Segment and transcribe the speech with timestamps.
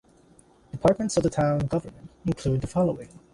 [0.71, 3.19] Departments of the town government include the following.